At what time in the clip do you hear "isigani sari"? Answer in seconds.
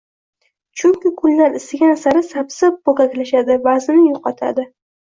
1.61-2.25